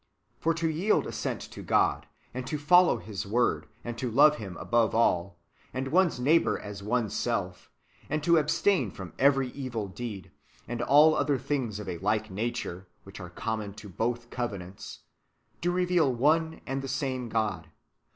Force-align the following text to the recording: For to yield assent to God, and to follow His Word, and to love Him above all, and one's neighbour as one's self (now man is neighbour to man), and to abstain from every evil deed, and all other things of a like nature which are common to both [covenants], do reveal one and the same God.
For 0.39 0.55
to 0.55 0.67
yield 0.67 1.05
assent 1.05 1.41
to 1.51 1.61
God, 1.61 2.07
and 2.33 2.47
to 2.47 2.57
follow 2.57 2.97
His 2.97 3.27
Word, 3.27 3.67
and 3.83 3.95
to 3.99 4.09
love 4.09 4.37
Him 4.37 4.57
above 4.57 4.95
all, 4.95 5.37
and 5.75 5.89
one's 5.89 6.19
neighbour 6.19 6.57
as 6.57 6.81
one's 6.81 7.15
self 7.15 7.35
(now 7.35 7.45
man 7.45 7.47
is 7.47 7.53
neighbour 7.53 7.67
to 7.67 8.01
man), 8.01 8.07
and 8.09 8.23
to 8.23 8.37
abstain 8.39 8.89
from 8.91 9.13
every 9.19 9.49
evil 9.49 9.87
deed, 9.89 10.31
and 10.67 10.81
all 10.81 11.13
other 11.13 11.37
things 11.37 11.79
of 11.79 11.87
a 11.87 11.99
like 11.99 12.31
nature 12.31 12.87
which 13.03 13.19
are 13.19 13.29
common 13.29 13.75
to 13.75 13.89
both 13.89 14.31
[covenants], 14.31 15.01
do 15.61 15.71
reveal 15.71 16.11
one 16.11 16.61
and 16.65 16.81
the 16.81 16.87
same 16.87 17.29
God. 17.29 17.69